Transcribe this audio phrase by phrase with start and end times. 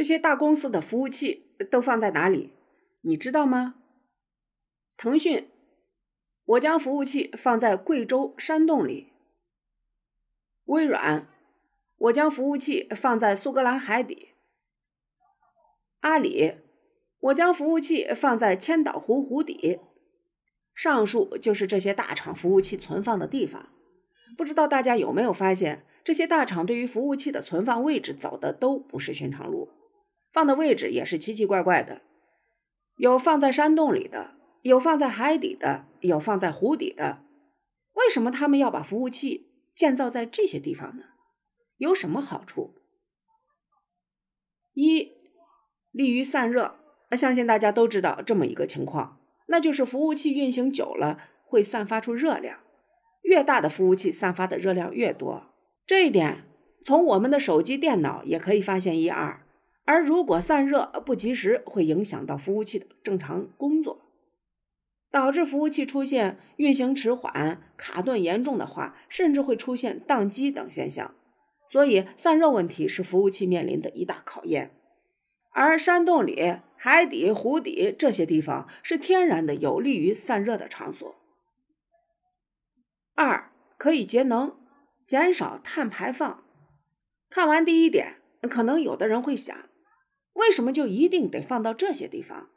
[0.00, 2.54] 这些大公司的服务器都放在哪里？
[3.02, 3.74] 你知道吗？
[4.96, 5.50] 腾讯，
[6.46, 9.12] 我将服务器放在贵州山洞里。
[10.64, 11.28] 微软，
[11.98, 14.28] 我将服务器放在苏格兰海底。
[16.00, 16.54] 阿里，
[17.18, 19.80] 我将服务器放在千岛湖湖底。
[20.74, 23.68] 上述就是这些大厂服务器存放的地方。
[24.38, 29.68] 不知道大家有没有发现，这些大厂对于服务器的存放位置走的都不是寻常路，
[30.32, 32.02] 放的位置也是奇奇怪怪的，
[32.96, 37.24] 有放在山洞里的，有放在海底的，有放在湖底的。
[37.94, 41.04] 为什么他们要把服务器建造在这些地方呢？
[41.76, 42.74] 有什么好处？
[44.74, 45.12] 一，
[45.90, 46.76] 利于散热。
[47.10, 52.60] 那相信大家都知道这么一个情况，那就是服务器运行久了会散发出热量。
[53.22, 55.46] 越大的服务器散发的热量越多，
[55.84, 56.44] 这一点
[56.84, 59.44] 从我们的手机、电脑也可以发现一二。
[59.90, 63.98] 而如果散热不及时，会影响到服务器的正常工作，
[65.10, 71.12] 导致服务器出现运行迟缓、卡顿严重的话，甚至会出现宕机等现象。
[71.66, 74.70] 所以，散热问题是服务器面临的一大考验。
[75.50, 81.16] 而山洞里、海底、湖底这些地方是天然的有利于散热的场所。
[83.16, 84.56] 二可以节能，
[85.04, 86.44] 减少碳排放。
[87.28, 89.56] 看完第一点，可能有的人会想，
[90.40, 92.48] 为什么就一定得放到这些地方？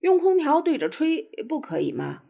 [0.00, 2.22] 用空调对着吹不可以吗？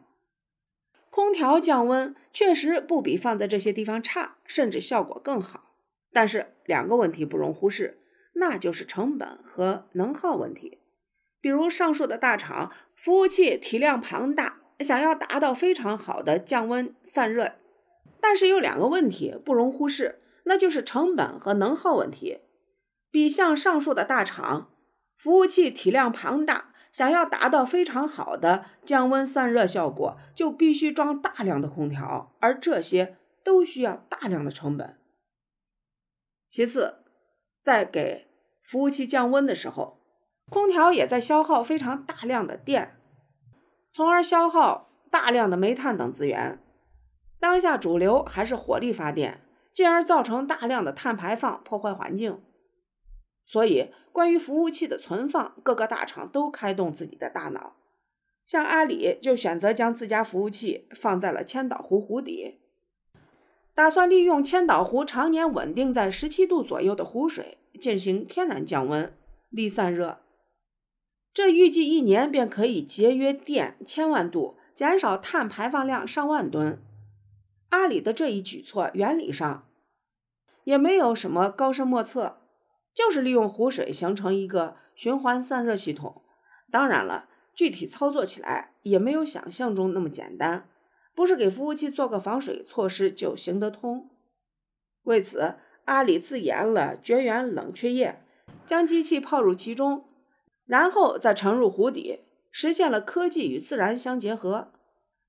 [1.11, 5.75] 空调降温确实不比放在这些地方差，甚至效果更好。
[6.13, 8.01] 但是两个问题不容忽视，
[8.35, 10.79] 那就是成本和能耗问题。
[11.41, 14.63] 比如上述的大厂，服务器体量庞大。
[14.81, 17.55] 想要达到非常好的降温散热，
[18.21, 22.39] 但是有两个问题不容忽视，那就是成本和能耗问题。
[23.11, 24.71] 比像上述的大厂，
[25.19, 34.97] 服务器体量庞大，想要达到非常好的降温散热效果，就必须装大量的空调，而这些都需要大量的成本。
[36.49, 37.05] 其次，
[37.63, 38.29] 在给
[38.63, 40.01] 服务器降温的时候，
[40.49, 42.97] 空调也在消耗非常大量的电。
[43.93, 46.63] 从而消耗大量的煤炭等资源。
[47.41, 49.43] 当下主流还是火力发电，
[49.75, 52.41] 进而造成大量的碳排放，破坏环境。
[53.51, 57.77] 所以，关于服务器的存放，各个大厂都开动自己的大脑。
[58.45, 62.59] 像阿里就选择将自家服务器放在了千岛湖湖底，
[63.75, 69.11] 打算利用千岛湖常年稳定在十七度左右的湖水进行天然降温、
[69.49, 70.19] 力散热。
[71.33, 76.83] 这预计一年便可以节约电千万度，减少碳排放量上万吨。
[77.71, 79.67] 阿里的这一举措，原理上
[80.65, 82.43] 也没有什么高深莫测，
[82.99, 86.21] 就是利用湖水形成一个循环散热系统。
[86.69, 90.69] 当然了，具体操作起来也没有想象中那么简单，
[91.15, 94.11] 不是给服务器做个防水措施就行得通。
[95.05, 95.55] 为此，
[95.85, 98.21] 阿里自研了绝缘冷却液，
[98.67, 100.03] 将机器泡入其中。
[100.67, 104.73] 然后再沉入湖底，实现了科技与自然相结合。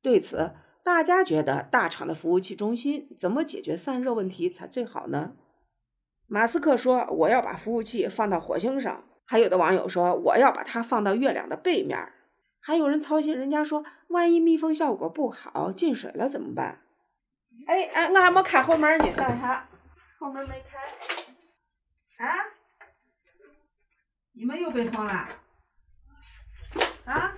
[0.02, 0.53] 对此，
[0.84, 5.35] 大家觉得大厂的服务器中心怎么解决散热问题才最好呢？
[6.29, 12.13] 马斯克说：“我要把服务器放到火星上。”还有的网友说：“我要把它放到月亮的背面。”
[12.62, 16.81] 还有人操心，人家说：“万一密封效果不好，进水了怎么办？”
[17.66, 19.67] 哎哎，我还没开后门呢，等一下，
[20.19, 20.78] 后门没开。
[22.25, 22.46] 啊？
[24.34, 25.13] 你们又被封了？
[27.06, 27.34] 啊？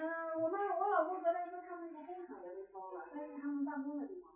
[0.00, 0.06] 嗯，
[0.40, 4.30] 我们我老公昨天说他们那个工厂也被封了，但是他们办公的地方。